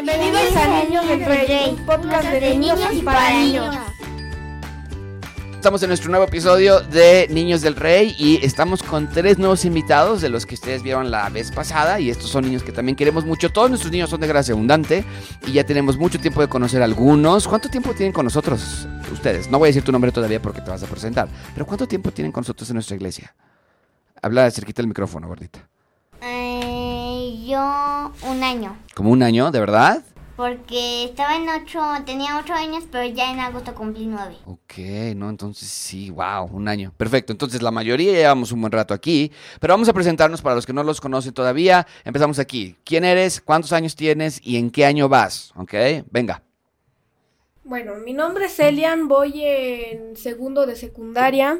[0.00, 3.76] Bienvenidos a Niños del Rey, un podcast de niños y para niños.
[5.54, 10.20] Estamos en nuestro nuevo episodio de Niños del Rey y estamos con tres nuevos invitados
[10.20, 13.24] de los que ustedes vieron la vez pasada y estos son niños que también queremos
[13.24, 13.50] mucho.
[13.50, 15.04] Todos nuestros niños son de gracia abundante
[15.44, 17.48] y ya tenemos mucho tiempo de conocer a algunos.
[17.48, 19.50] ¿Cuánto tiempo tienen con nosotros ustedes?
[19.50, 22.12] No voy a decir tu nombre todavía porque te vas a presentar, pero ¿cuánto tiempo
[22.12, 23.34] tienen con nosotros en nuestra iglesia?
[24.22, 25.68] Habla cerquita del micrófono, gordita.
[27.48, 28.76] Yo un año.
[28.94, 30.04] ¿Como un año, de verdad?
[30.36, 34.36] Porque estaba en ocho, tenía ocho años, pero ya en agosto cumplí nueve.
[34.44, 36.92] Ok, no, entonces sí, wow, un año.
[36.98, 40.66] Perfecto, entonces la mayoría llevamos un buen rato aquí, pero vamos a presentarnos para los
[40.66, 41.86] que no los conocen todavía.
[42.04, 42.76] Empezamos aquí.
[42.84, 43.40] ¿Quién eres?
[43.40, 44.42] ¿Cuántos años tienes?
[44.44, 45.54] ¿Y en qué año vas?
[45.56, 45.72] Ok,
[46.10, 46.42] venga.
[47.64, 51.58] Bueno, mi nombre es Elian, voy en segundo de secundaria.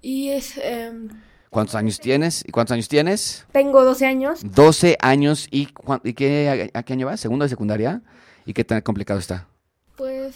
[0.00, 1.08] Y es, em,
[1.54, 2.42] ¿Cuántos años tienes?
[2.44, 3.46] ¿Y cuántos años tienes?
[3.52, 4.40] tengo 12 años.
[4.42, 5.46] 12 años.
[5.52, 5.68] ¿Y,
[6.02, 7.20] y qué, a, a qué año vas?
[7.20, 8.02] ¿Segundo de secundaria?
[8.44, 9.46] ¿Y qué tan complicado está?
[9.94, 10.34] Pues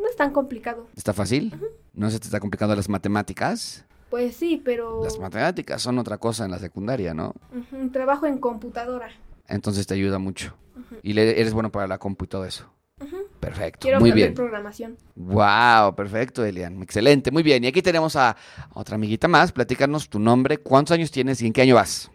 [0.00, 0.88] no es tan complicado.
[0.96, 1.54] ¿Está fácil?
[1.94, 3.84] ¿No se te está complicando las matemáticas?
[4.10, 7.34] Pues sí, pero Las matemáticas son otra cosa en la secundaria, ¿no?
[7.54, 9.10] ujú, trabajo en computadora.
[9.46, 10.56] Entonces te ayuda mucho.
[11.04, 12.68] Y le- eres bueno para la compu y todo eso.
[13.40, 13.80] Perfecto.
[13.80, 14.34] Quiero muy bien.
[14.34, 14.96] programación.
[15.14, 16.82] Wow, perfecto, Elian.
[16.82, 17.64] Excelente, muy bien.
[17.64, 18.36] Y aquí tenemos a
[18.74, 19.52] otra amiguita más.
[19.52, 22.10] Platícanos tu nombre, cuántos años tienes y en qué año vas.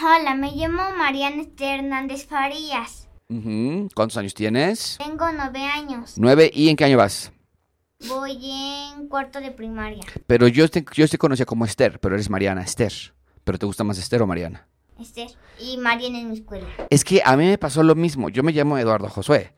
[0.00, 3.08] Hola, me llamo Mariana Esther Hernández Farías.
[3.94, 4.98] ¿Cuántos años tienes?
[4.98, 6.14] Tengo nueve años.
[6.16, 6.50] Nueve.
[6.52, 7.32] ¿Y en qué año vas?
[8.08, 8.38] Voy
[8.94, 10.02] en cuarto de primaria.
[10.26, 12.92] Pero yo te, yo te conocía como Esther, pero eres Mariana Esther.
[13.44, 14.66] ¿Pero te gusta más Esther o Mariana?
[15.02, 15.28] Esther.
[15.60, 16.66] Y Mariana en mi escuela.
[16.90, 18.28] Es que a mí me pasó lo mismo.
[18.28, 19.52] Yo me llamo Eduardo Josué.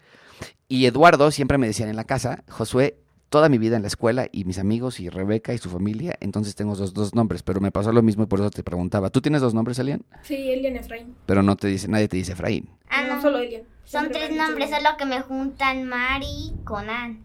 [0.68, 4.28] Y Eduardo siempre me decían en la casa, Josué, toda mi vida en la escuela
[4.30, 7.72] y mis amigos y Rebeca y su familia, entonces tengo dos, dos nombres, pero me
[7.72, 9.10] pasó lo mismo y por eso te preguntaba.
[9.10, 10.04] ¿Tú tienes dos nombres, Elian?
[10.22, 11.16] Sí, Elian Efraín.
[11.26, 12.70] Pero no te dice, nadie te dice Efraín.
[12.88, 13.22] Ah, no, no.
[13.22, 13.62] solo Elian.
[13.84, 17.24] Son tres nombres, solo que me juntan Mari con Ann.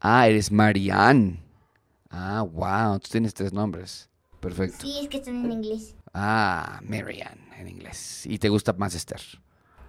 [0.00, 1.38] Ah, eres Marianne.
[2.10, 4.10] Ah, wow, tú tienes tres nombres.
[4.40, 4.78] Perfecto.
[4.80, 5.94] Sí, es que están en inglés.
[6.14, 8.24] Ah, Marianne en inglés.
[8.26, 9.20] ¿Y te gusta más Esther?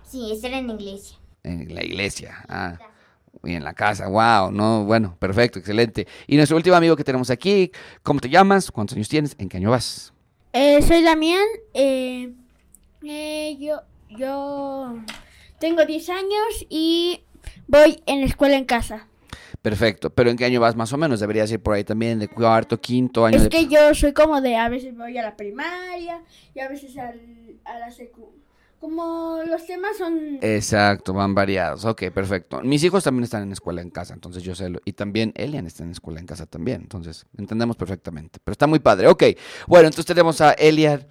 [0.03, 1.17] Sí, Esther en inglés.
[1.43, 2.43] En la iglesia.
[2.49, 2.77] Ah.
[3.43, 6.07] Y en la casa, wow, no, bueno, perfecto, excelente.
[6.25, 7.71] Y nuestro último amigo que tenemos aquí,
[8.01, 8.71] ¿cómo te llamas?
[8.71, 9.35] ¿Cuántos años tienes?
[9.37, 10.13] ¿En qué año vas?
[10.53, 11.45] Eh, soy Damián.
[11.73, 12.33] eh,
[13.03, 14.95] eh, yo, yo
[15.59, 17.23] tengo 10 años y
[17.67, 19.07] voy en la escuela en casa.
[19.65, 21.19] Perfecto, pero ¿en qué año vas más o menos?
[21.19, 23.37] Deberías ir por ahí también, de cuarto, quinto año.
[23.37, 26.21] Es de- que yo soy como de a veces voy a la primaria
[26.53, 27.19] y a veces al,
[27.65, 28.29] a la secu.
[28.85, 30.37] Como los temas son...
[30.41, 31.85] Exacto, van variados.
[31.85, 32.61] Ok, perfecto.
[32.61, 34.69] Mis hijos también están en escuela en casa, entonces yo sé.
[34.69, 38.37] lo- Y también Elian está en escuela en casa también, entonces entendemos perfectamente.
[38.43, 39.07] Pero está muy padre.
[39.07, 39.23] Ok,
[39.65, 41.07] bueno, entonces tenemos a Elian,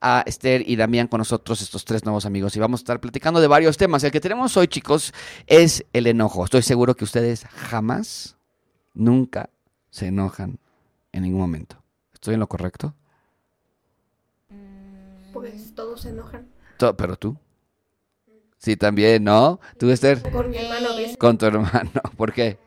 [0.00, 3.42] a Esther y Damián con nosotros, estos tres nuevos amigos, y vamos a estar platicando
[3.42, 4.02] de varios temas.
[4.04, 5.12] El que tenemos hoy, chicos,
[5.46, 6.46] es el enojo.
[6.46, 8.38] Estoy seguro que ustedes jamás,
[8.94, 9.50] nunca
[9.90, 10.58] se enojan
[11.12, 11.76] en ningún momento.
[12.14, 12.94] ¿Estoy en lo correcto?
[15.34, 16.48] Pues todos se enojan.
[16.78, 17.36] To- Pero tú.
[18.58, 19.60] Sí, también, ¿no?
[19.78, 20.20] ¿Tú, Esther?
[20.30, 20.88] Con mi hermano.
[21.18, 21.90] Con tu hermano.
[22.16, 22.58] ¿Por qué?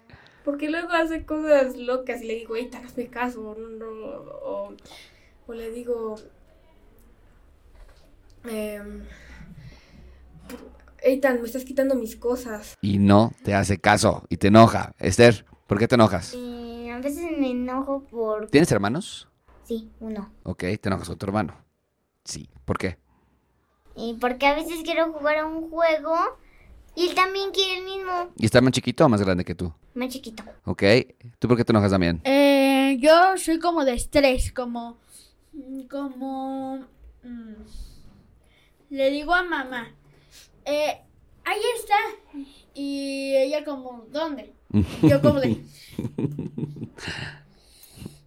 [0.46, 3.56] Porque luego hace cosas locas y le digo, Eitan, hazme caso.
[3.58, 3.86] No, no,
[4.44, 4.74] o,
[5.48, 6.16] o le digo,
[8.46, 9.04] em,
[11.04, 12.76] Eitan, me estás quitando mis cosas.
[12.82, 14.94] y no te hace caso y te enoja.
[14.98, 16.34] Esther, ¿por qué te enojas?
[16.36, 18.48] Eh, a veces me enojo por...
[18.50, 19.28] ¿Tienes hermanos?
[19.66, 20.32] Sí, uno.
[20.44, 21.56] Ok, te enojas con tu hermano.
[22.24, 22.98] Sí, ¿por qué?
[24.02, 26.16] Y porque a veces quiero jugar a un juego
[26.96, 28.32] y él también quiere el mismo.
[28.36, 29.72] ¿Y está más chiquito o más grande que tú?
[29.94, 30.44] Más chiquito.
[30.66, 30.84] Ok,
[31.38, 32.20] ¿tú por qué te enojas también?
[32.24, 34.98] Eh, yo soy como de estrés, como...
[35.90, 36.86] Como...
[37.24, 37.54] mm,
[38.90, 39.94] le digo a mamá,
[40.66, 41.02] eh,
[41.46, 41.96] ahí está.
[42.74, 44.54] Y ella como, ¿dónde?
[45.04, 45.62] Yo como de...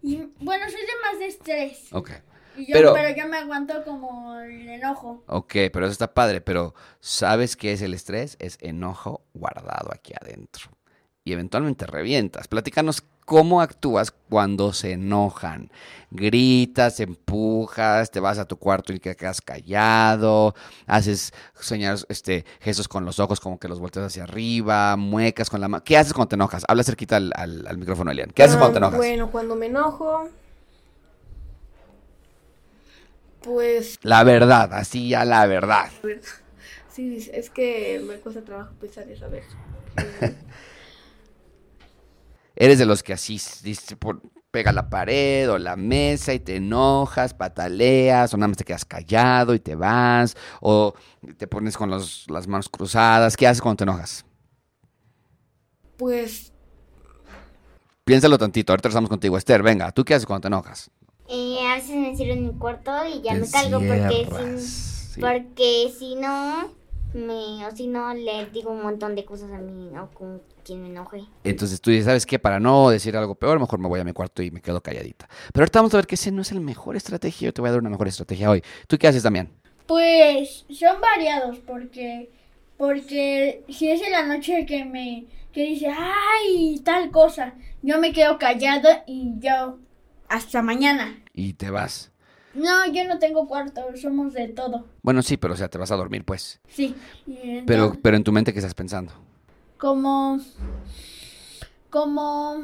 [0.05, 1.87] Y, bueno, soy de más de estrés.
[1.91, 2.11] Ok,
[2.57, 3.15] Y yo, Pero- pero...
[3.15, 5.23] yo me aguanto como el enojo.
[5.27, 8.35] ok, pero eso está padre, pero ¿sabes qué es el estrés?
[8.39, 10.69] Es enojo guardado aquí adentro.
[11.23, 12.47] Y eventualmente revientas.
[12.47, 15.71] Platícanos cómo actúas cuando se enojan.
[16.11, 20.53] Gritas, empujas, te vas a tu cuarto y te quedas callado,
[20.85, 25.61] haces señales, este, gestos con los ojos como que los volteas hacia arriba, muecas con
[25.61, 25.83] la mano.
[25.83, 26.63] ¿Qué haces cuando te enojas?
[26.67, 28.29] Habla cerquita al, al- al micrófono, Elian.
[28.29, 28.97] ¿Qué haces Ah, cuando te enojas?
[28.97, 30.29] Bueno, cuando me enojo,
[33.45, 35.89] pues La verdad, así ya la verdad.
[36.91, 39.45] sí, es que me cuesta trabajo pensar esa vez.
[42.57, 46.55] Eres de los que así, dice, por- pega la pared o la mesa y te
[46.55, 50.93] enojas, pataleas, o nada más te quedas callado y te vas, o
[51.37, 53.35] te pones con los- las manos cruzadas.
[53.35, 54.25] ¿Qué haces cuando te enojas?
[55.97, 56.51] Pues
[58.05, 59.35] Piénsalo tantito, ahorita estamos contigo.
[59.37, 60.91] Esther, venga, ¿tú qué haces cuando te enojas?
[61.75, 65.19] A veces me encierro en mi cuarto y ya Te me calgo porque si, sí.
[65.19, 66.71] porque si no,
[67.13, 70.83] me, o si no, le digo un montón de cosas a mí o con quien
[70.83, 71.25] me enoje.
[71.43, 72.39] Entonces tú dices, ¿sabes qué?
[72.39, 75.27] Para no decir algo peor, mejor me voy a mi cuarto y me quedo calladita.
[75.51, 77.47] Pero ahorita vamos a ver que ese no es el mejor estrategia.
[77.47, 78.63] Yo te voy a dar una mejor estrategia hoy.
[78.87, 79.49] ¿Tú qué haces, Damián?
[79.85, 82.29] Pues son variados porque
[82.77, 88.11] porque si es en la noche que me que dice ay tal cosa yo me
[88.11, 89.77] quedo callado y yo
[90.29, 92.11] hasta mañana Y te vas.
[92.53, 95.91] no yo no tengo cuarto somos de todo Bueno, sí, pero o sea, te vas
[95.91, 96.59] a dormir, pues.
[96.69, 96.95] sí
[97.67, 99.11] Pero, pero en tu mente, ¿qué estás pensando?
[99.77, 100.39] como
[101.89, 102.63] como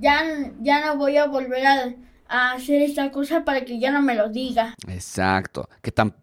[0.00, 0.22] ya
[0.60, 1.94] ya no voy a volver a,
[2.28, 5.68] a hacer esta cosa para que ya no me lo diga Exacto.
[5.82, 6.14] Que tan,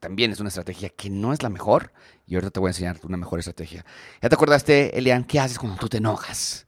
[0.00, 1.92] también es una estrategia que no es la mejor.
[2.26, 3.84] Y ahorita te voy a enseñar una mejor estrategia.
[4.22, 6.66] ¿Ya te acordaste, Elian, qué haces cuando tú te enojas?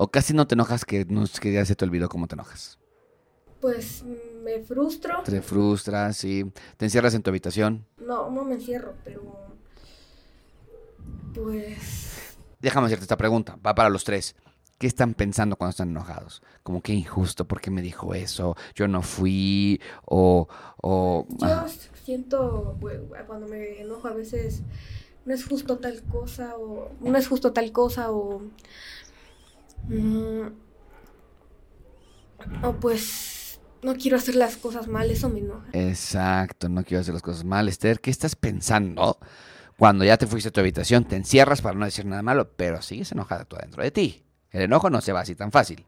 [0.00, 2.78] O casi no te enojas, que, no, que ya se te olvidó cómo te enojas.
[3.60, 4.04] pues
[4.44, 5.22] me frustro.
[5.24, 6.44] Te frustras y
[6.76, 7.84] te encierras en tu habitación.
[7.98, 9.22] No, no me encierro, pero
[11.34, 14.34] pues Déjame hacerte esta pregunta, va para los tres.
[14.78, 16.42] ¿Qué están pensando cuando están enojados?
[16.62, 18.56] Como que injusto, ¿por qué me dijo eso?
[18.74, 20.48] Yo no fui, o...
[20.80, 21.66] o yo ah,
[22.04, 22.78] siento
[23.26, 24.62] cuando me enojo a veces
[25.24, 28.42] no es justo tal cosa o no es justo tal cosa o
[29.86, 30.48] mm,
[32.62, 35.66] o pues no quiero hacer las cosas mal, eso me enoja.
[35.72, 37.68] Exacto, no quiero hacer las cosas mal.
[37.68, 39.18] Esther, ¿qué estás pensando
[39.76, 41.04] cuando ya te fuiste a tu habitación?
[41.04, 44.24] Te encierras para no decir nada malo, pero sigues enojada tú adentro de ti.
[44.50, 45.84] El enojo no se va así tan fácil.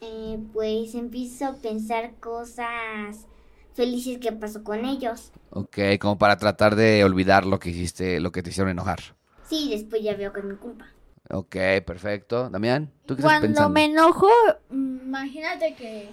[0.00, 3.26] Eh, pues empiezo a pensar cosas
[3.74, 5.32] felices que pasó con ellos.
[5.50, 9.00] Ok, como para tratar de olvidar lo que hiciste, lo que te hicieron enojar.
[9.48, 10.86] Sí, después ya veo que es mi culpa.
[11.30, 11.56] Ok,
[11.86, 12.50] perfecto.
[12.50, 13.70] Damián, ¿tú qué estás Cuando pensando?
[13.70, 14.28] me enojo,
[14.70, 16.10] imagínate que,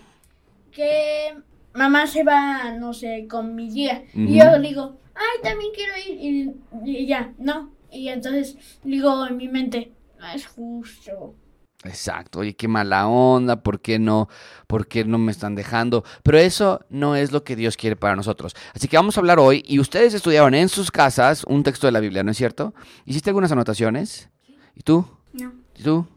[0.72, 1.34] que
[1.74, 4.04] mamá se va, no sé, con mi tía.
[4.14, 6.56] Y yo digo, ay, también quiero ir.
[6.86, 7.72] Y, y ya, no.
[7.92, 11.36] Y entonces digo en mi mente, no es justo.
[11.84, 14.30] Exacto, oye, qué mala onda, ¿por qué no?
[14.68, 16.04] ¿Por qué no me están dejando?
[16.22, 18.56] Pero eso no es lo que Dios quiere para nosotros.
[18.76, 21.92] Así que vamos a hablar hoy, y ustedes estudiaron en sus casas un texto de
[21.92, 22.76] la Biblia, ¿no es cierto?
[23.06, 24.30] ¿Hiciste algunas anotaciones?
[24.82, 25.06] ¿Y tú?
[25.34, 25.54] No.
[25.78, 26.08] ¿Y tú?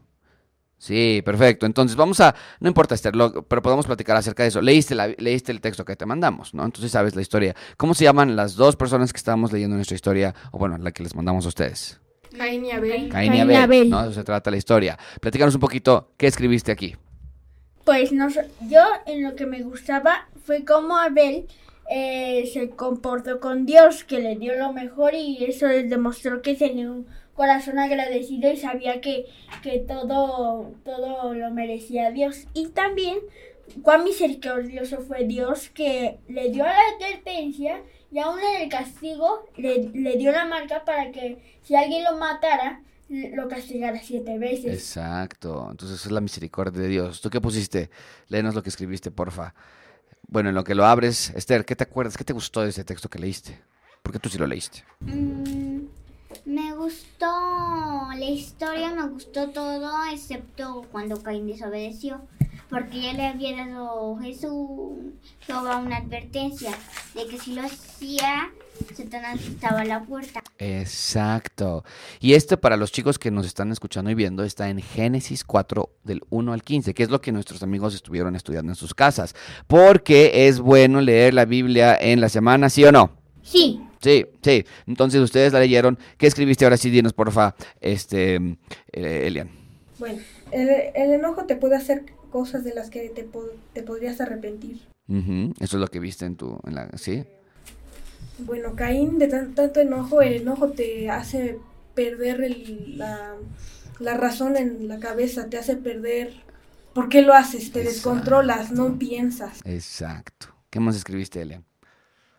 [0.79, 1.67] Sí, perfecto.
[1.67, 4.59] Entonces vamos a, no importa Esther, lo- pero podemos platicar acerca de eso.
[4.59, 6.65] Leíste, la, leíste el texto que te mandamos, ¿no?
[6.65, 7.55] Entonces sabes la historia.
[7.77, 10.33] ¿Cómo se llaman las dos personas que estábamos leyendo nuestra historia?
[10.51, 11.99] O bueno, la que les mandamos a ustedes.
[12.35, 13.09] Caín y Abel.
[13.09, 13.89] Caín y Abel, Abel.
[13.91, 14.01] ¿no?
[14.01, 14.97] De eso se trata la historia.
[15.21, 16.95] Platícanos un poquito, ¿qué escribiste aquí?
[17.83, 18.27] Pues no
[18.67, 21.45] yo en lo que me gustaba fue cómo Abel
[21.91, 26.55] eh, se comportó con Dios, que le dio lo mejor y eso les demostró que
[26.55, 29.25] tenía un corazón agradecido y sabía que,
[29.61, 32.47] que todo, todo lo merecía Dios.
[32.53, 33.19] Y también
[33.81, 39.89] cuán misericordioso fue Dios que le dio la advertencia y aún en el castigo le,
[39.93, 44.73] le dio la marca para que si alguien lo matara, lo castigara siete veces.
[44.73, 45.67] Exacto.
[45.69, 47.21] Entonces es la misericordia de Dios.
[47.21, 47.89] ¿Tú qué pusiste?
[48.29, 49.53] Léenos lo que escribiste, porfa.
[50.27, 52.17] Bueno, en lo que lo abres, Esther, ¿qué te acuerdas?
[52.17, 53.59] ¿Qué te gustó de ese texto que leíste?
[54.01, 54.83] Porque tú sí lo leíste.
[55.01, 55.85] Mm,
[56.45, 62.21] me gustó la historia, me gustó todo, excepto cuando Caín desobedeció.
[62.69, 64.97] Porque ya le había dado Jesús
[65.41, 66.71] Jehová una advertencia
[67.13, 68.49] de que si lo hacía,
[68.95, 70.41] Satanás estaba a la puerta.
[70.57, 71.83] Exacto.
[72.19, 75.89] Y esto para los chicos que nos están escuchando y viendo está en Génesis 4
[76.03, 79.35] del 1 al 15, que es lo que nuestros amigos estuvieron estudiando en sus casas.
[79.67, 83.11] Porque es bueno leer la Biblia en la semana, ¿sí o no?
[83.43, 84.63] Sí, Sí, sí.
[84.85, 85.97] Entonces ustedes la leyeron.
[86.19, 86.91] ¿Qué escribiste ahora sí?
[86.91, 89.49] Dinos, porfa, este, eh, Elian.
[89.97, 90.19] Bueno,
[90.51, 94.79] el, el enojo te puede hacer cosas de las que te, po- te podrías arrepentir.
[95.59, 97.23] Eso es lo que viste en tu, en la, ¿sí?
[98.37, 101.57] Bueno, Caín, de tan- tanto enojo, el enojo te hace
[101.95, 103.33] perder el- la,
[103.99, 106.43] la razón en la cabeza, te hace perder...
[106.93, 107.71] ¿Por qué lo haces?
[107.71, 107.89] Te Exacto.
[107.89, 109.61] descontrolas, no piensas.
[109.65, 110.47] Exacto.
[110.69, 111.65] ¿Qué más escribiste, Elian?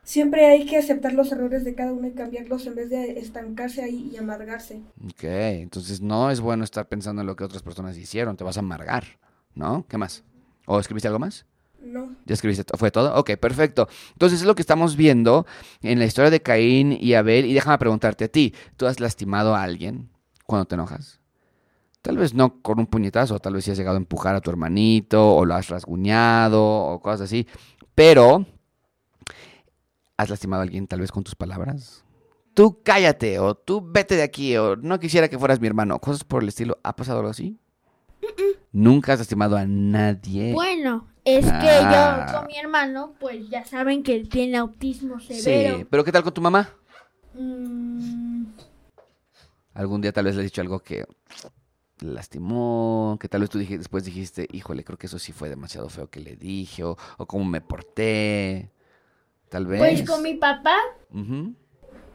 [0.06, 3.82] Siempre hay que aceptar los errores de cada uno y cambiarlos en vez de estancarse
[3.82, 4.80] ahí y amargarse.
[5.04, 8.56] Ok, entonces no es bueno estar pensando en lo que otras personas hicieron, te vas
[8.56, 9.02] a amargar,
[9.56, 9.84] ¿no?
[9.88, 10.22] ¿Qué más?
[10.64, 11.44] ¿O escribiste algo más?
[11.82, 12.62] No, ¿Ya escribiste?
[12.76, 13.18] ¿Fue todo?
[13.18, 13.88] Ok, perfecto.
[14.12, 15.44] Entonces es lo que estamos viendo
[15.82, 17.44] en la historia de Caín y Abel.
[17.44, 20.08] Y déjame preguntarte a ti, ¿tú has lastimado a alguien
[20.46, 21.18] cuando te enojas?
[22.00, 24.50] Tal vez no con un puñetazo, tal vez si has llegado a empujar a tu
[24.50, 27.48] hermanito o lo has rasguñado o cosas así,
[27.96, 28.46] pero
[30.16, 32.04] ¿has lastimado a alguien tal vez con tus palabras?
[32.54, 36.24] Tú cállate o tú vete de aquí o no quisiera que fueras mi hermano, cosas
[36.24, 36.78] por el estilo.
[36.82, 37.58] ¿Ha pasado algo así?
[38.72, 40.52] Nunca has lastimado a nadie.
[40.52, 42.26] Bueno, es que Ah.
[42.32, 45.78] yo con mi hermano, pues ya saben que él tiene autismo severo.
[45.78, 46.70] sí, pero ¿qué tal con tu mamá?
[47.34, 48.44] Mm,
[49.74, 51.04] Algún día tal vez le has dicho algo que
[52.00, 55.88] lastimó, que tal vez tú dije- después dijiste, híjole, creo que eso sí fue demasiado
[55.88, 58.70] feo que le dije, o, o cómo me porté,
[59.48, 59.78] tal vez.
[59.78, 60.76] pues con mi papá,
[61.12, 61.54] Ujú.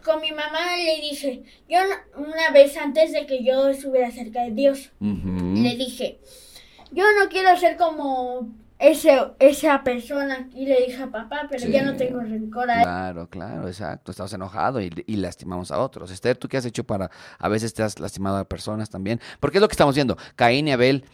[0.04, 1.78] con mi mamá le dije, yo
[2.18, 5.54] una vez antes de que yo estuviera cerca de Dios, Ujú.
[5.56, 6.20] le dije,
[6.92, 10.50] yo no quiero ser como ese, esa persona.
[10.56, 11.98] Y le dije a papá, pero ya no Sí.
[12.00, 12.82] tengo rencor a él.
[12.82, 14.10] Claro, claro, exacto.
[14.12, 16.10] Estabas enojado y, y lastimamos a otros.
[16.10, 17.12] Esther, ¿tú qué has hecho para...
[17.38, 19.22] A veces te has lastimado a personas también?
[19.40, 20.18] Porque es lo que estamos viendo.
[20.36, 21.06] Caín y Abel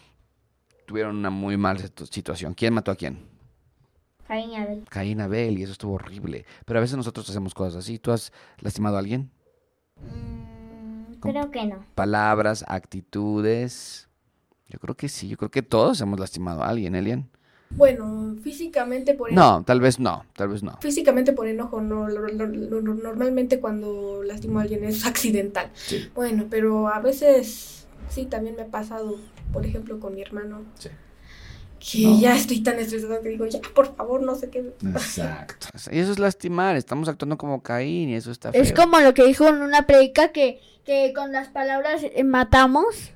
[0.85, 2.53] tuvieron una muy mala situ- situación.
[2.53, 3.19] ¿Quién mató a quién?
[4.27, 4.83] Caín y Abel.
[4.89, 6.45] Caín y Abel y eso estuvo horrible.
[6.65, 7.97] Pero a veces nosotros hacemos cosas así.
[7.99, 9.31] ¿Tú has lastimado a alguien?
[10.01, 11.85] Mm, creo que no.
[11.95, 14.07] Palabras, actitudes.
[14.69, 15.27] Yo creo que sí.
[15.27, 17.29] Yo creo que todos hemos lastimado a alguien, Elian.
[17.69, 19.57] Bueno, físicamente por enojo.
[19.59, 20.25] No, tal vez no.
[20.33, 20.77] Tal vez no.
[20.79, 25.69] Físicamente por enojo, no, lo- lo- lo- lo- normalmente cuando lastimo a alguien es accidental.
[25.73, 26.09] Sí.
[26.15, 29.17] Bueno, pero a veces sí, también me ha pasado,
[29.51, 30.61] por ejemplo, con mi hermano.
[30.75, 30.89] Sí.
[31.79, 32.19] Que No.
[32.19, 34.73] ya estoy tan estresada que digo, ya, por favor, no sé qué.
[34.85, 35.67] Exacto.
[35.91, 36.75] Y eso es lastimar.
[36.75, 38.61] Estamos actuando como Caín y eso está feo.
[38.61, 43.11] Es como lo que dijo en una predica que, que con las palabras eh, matamos.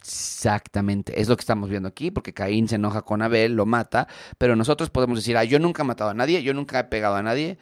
[0.00, 4.06] Exactamente, es lo que estamos viendo aquí, porque Caín se enoja con Abel, lo mata,
[4.38, 7.16] pero nosotros podemos decir, ah, yo nunca he matado a nadie, yo nunca he pegado
[7.16, 7.58] a nadie,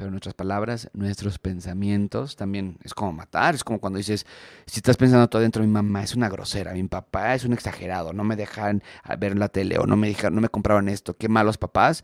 [0.00, 4.24] pero nuestras palabras, nuestros pensamientos también es como matar, es como cuando dices,
[4.64, 8.14] si estás pensando todo adentro, mi mamá es una grosera, mi papá es un exagerado,
[8.14, 8.82] no me dejan
[9.18, 12.02] ver la tele o no me dejan, no me compraron esto, qué malos papás,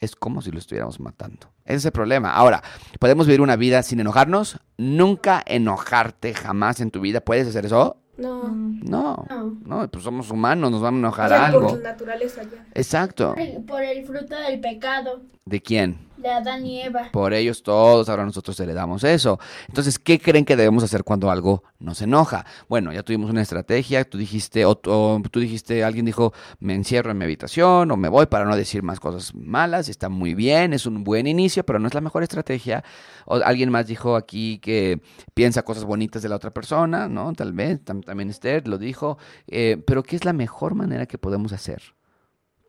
[0.00, 1.50] es como si lo estuviéramos matando.
[1.66, 2.32] Ese es el problema.
[2.32, 2.62] Ahora,
[2.98, 7.98] podemos vivir una vida sin enojarnos, nunca enojarte jamás en tu vida, ¿puedes hacer eso?
[8.16, 8.44] No.
[8.48, 9.56] No, No.
[9.66, 11.68] no, pues somos humanos, nos vamos a O enojar sea, algo.
[11.68, 12.64] por naturaleza ya.
[12.72, 13.34] Exacto.
[13.34, 15.98] Por el, por el fruto del pecado ¿De quién?
[16.16, 17.10] de Adán y Eva.
[17.12, 19.38] Por ellos todos, ahora nosotros heredamos eso.
[19.68, 22.46] Entonces, ¿qué creen que debemos hacer cuando algo nos enoja?
[22.66, 27.10] Bueno, ya tuvimos una estrategia, tú dijiste, o, o tú dijiste, alguien dijo, me encierro
[27.10, 30.72] en mi habitación o me voy para no decir más cosas malas, está muy bien,
[30.72, 32.82] es un buen inicio, pero no es la mejor estrategia.
[33.26, 35.02] O alguien más dijo aquí que
[35.34, 37.34] piensa cosas bonitas de la otra persona, ¿no?
[37.34, 41.18] Tal vez, tam- también Esther lo dijo, Eh, pero ¿qué es la mejor manera que
[41.18, 41.82] podemos hacer?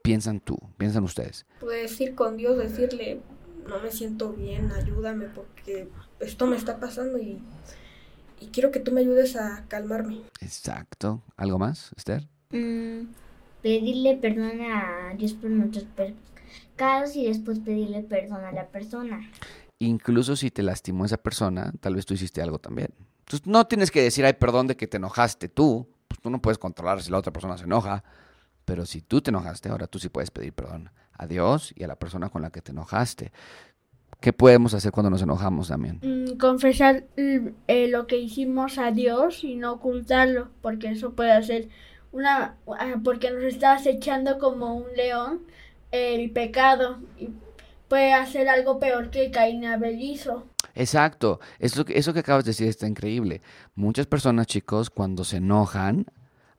[0.06, 1.48] Piensan tú, piensan ustedes.
[1.60, 3.22] Puedes ir con Dios, decirle,
[3.68, 7.42] no me siento bien, ayúdame porque esto me está pasando y,
[8.40, 10.22] y quiero que tú me ayudes a calmarme.
[10.42, 11.24] Exacto.
[11.36, 12.28] ¿Algo más, Esther?
[12.52, 13.08] Mm,
[13.64, 19.28] pedirle perdón a Dios por nuestros pecados y después pedirle perdón a la persona.
[19.80, 22.90] Incluso si te lastimó esa persona, tal vez tú hiciste algo también.
[23.22, 25.88] Entonces no tienes que decir, ay, perdón de que te enojaste tú.
[26.08, 28.04] Pues tú no puedes controlar si la otra persona se enoja.
[28.66, 31.88] Pero si tú te enojaste, ahora tú sí puedes pedir perdón a Dios y a
[31.88, 33.32] la persona con la que te enojaste.
[34.20, 36.00] ¿Qué podemos hacer cuando nos enojamos también?
[36.02, 41.32] Mm, confesar mm, eh, lo que hicimos a Dios y no ocultarlo, porque eso puede
[41.32, 41.70] hacer
[42.12, 45.42] una, ah, porque nos está acechando como un león
[45.92, 47.30] el pecado y
[47.88, 50.46] puede hacer algo peor que Caín Abel hizo.
[50.74, 51.40] Exacto.
[51.60, 53.42] Eso eso que acabas de decir está increíble.
[53.76, 56.08] Muchas personas, chicos, cuando se enojan,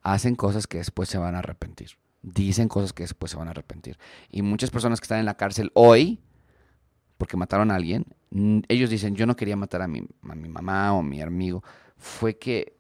[0.07, 1.91] hacen cosas que después se van a arrepentir.
[2.23, 3.99] Dicen cosas que después se van a arrepentir.
[4.31, 6.21] Y muchas personas que están en la cárcel hoy,
[7.19, 8.07] porque mataron a alguien,
[8.69, 11.65] ellos dicen, yo no quería matar a mi, a mi mamá o a mi amigo.
[11.97, 12.77] Fue que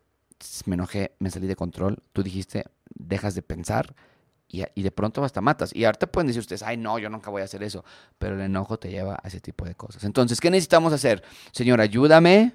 [0.66, 2.00] me enojé, me salí de control.
[2.12, 2.64] Tú dijiste,
[2.94, 3.96] dejas de pensar
[4.46, 5.74] y, y de pronto hasta matas.
[5.74, 7.84] Y ahorita pueden decir ustedes, ay, no, yo nunca voy a hacer eso.
[8.18, 10.04] Pero el enojo te lleva a ese tipo de cosas.
[10.04, 11.24] Entonces, ¿qué necesitamos hacer?
[11.50, 12.52] Señor, ayúdame.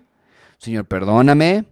[0.59, 1.65] Señor, perdóname.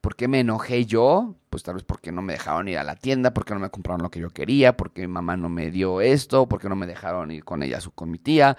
[0.00, 1.34] ¿Por qué me enojé yo?
[1.56, 4.02] Pues tal vez porque no me dejaron ir a la tienda, porque no me compraron
[4.02, 7.30] lo que yo quería, porque mi mamá no me dio esto, porque no me dejaron
[7.30, 8.58] ir con ella, su- con mi tía.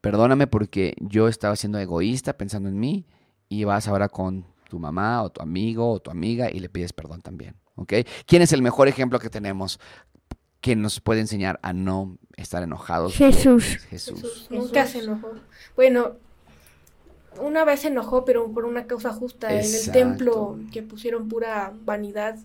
[0.00, 3.06] Perdóname porque yo estaba siendo egoísta pensando en mí
[3.48, 6.92] y vas ahora con tu mamá o tu amigo o tu amiga y le pides
[6.92, 7.92] perdón también, ¿ok?
[8.26, 9.78] ¿Quién es el mejor ejemplo que tenemos
[10.60, 13.14] que nos puede enseñar a no estar enojados?
[13.14, 13.78] Jesús.
[13.90, 14.22] Jesús.
[14.22, 15.30] Jesús nunca se enojó.
[15.76, 16.16] Bueno,
[17.40, 19.50] una vez se enojó, pero por una causa justa.
[19.52, 19.92] En el Exacto.
[19.98, 22.36] templo que pusieron pura vanidad.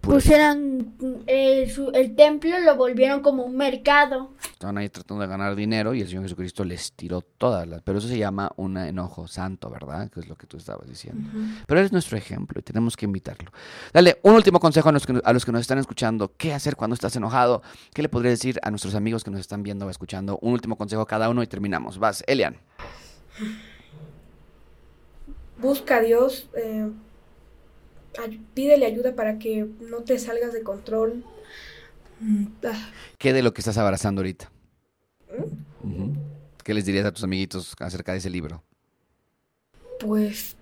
[0.00, 0.92] pusieron
[1.26, 4.32] eh, su- el templo, lo volvieron como un mercado.
[4.52, 7.80] Estaban ahí tratando de ganar dinero y el Señor Jesucristo les tiró todas las.
[7.80, 10.10] Pero eso se llama un enojo santo, ¿verdad?
[10.10, 11.30] Que es lo que tú estabas diciendo.
[11.66, 13.50] Pero él es nuestro ejemplo y tenemos que invitarlo.
[13.94, 16.32] Dale, un último consejo a los, que, a los que nos están escuchando.
[16.36, 17.62] ¿Qué hacer cuando estás enojado?
[17.94, 20.38] ¿Qué le podría decir a nuestros amigos que nos están viendo o escuchando?
[20.42, 21.98] Un último consejo cada uno y terminamos.
[21.98, 22.56] Vas, Elian.
[25.58, 26.88] Busca a Dios, eh,
[28.18, 31.24] ay- pídele ayuda para que no te salgas de control.
[32.20, 34.50] Mm, ah, ¿Qué de lo que estás abrazando ahorita?
[35.82, 36.12] Ujú.
[36.62, 38.62] ¿Qué les dirías a tus amiguitos acerca de ese libro?
[40.00, 40.56] Pues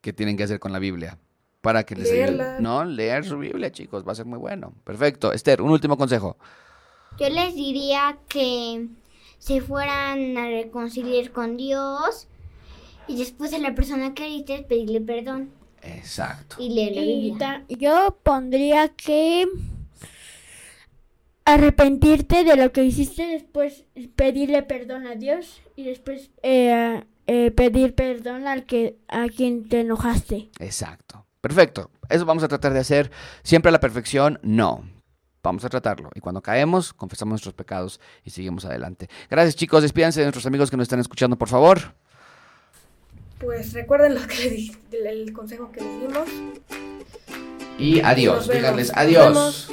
[0.00, 1.16] ¿Qué tienen que hacer con la Biblia?
[1.60, 2.60] Para que les ayude.
[2.60, 4.74] No, leer su Biblia, chicos, va a ser muy bueno.
[4.82, 5.32] Perfecto.
[5.32, 6.36] Esther, un último consejo.
[7.20, 8.88] Yo les diría que
[9.38, 12.26] se fueran a reconciliar con Dios
[13.12, 15.50] y después a la persona que heriste pedirle perdón
[15.82, 16.56] Exacto.
[16.58, 17.64] y leer la Biblia.
[17.68, 19.46] yo pondría que
[21.44, 23.84] arrepentirte de lo que hiciste, después
[24.16, 29.80] pedirle perdón a Dios y después eh, eh, pedir perdón al que a quien te
[29.80, 30.50] enojaste.
[30.58, 31.26] Exacto.
[31.40, 31.90] Perfecto.
[32.08, 33.10] Eso vamos a tratar de hacer.
[33.42, 34.84] Siempre a la perfección, no.
[35.42, 36.10] Vamos a tratarlo.
[36.14, 39.08] Y cuando caemos, confesamos nuestros pecados y seguimos adelante.
[39.28, 39.82] Gracias, chicos.
[39.82, 41.96] Despídanse de nuestros amigos que nos están escuchando, por favor.
[43.42, 46.28] Pues recuerden lo que le di- el, el consejo que les dimos.
[47.78, 48.48] Y adiós.
[48.48, 49.34] Díganles adiós.
[49.34, 49.70] dos.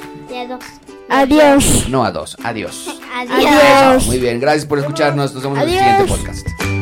[1.08, 1.88] Adiós.
[1.88, 2.36] No a dos.
[2.44, 3.00] Adiós.
[3.14, 3.46] Adiós.
[3.46, 4.06] Adiós.
[4.06, 4.40] Muy bien.
[4.40, 5.32] Gracias por escucharnos.
[5.34, 6.08] Nos vemos en el Adiós.
[6.08, 6.79] siguiente podcast.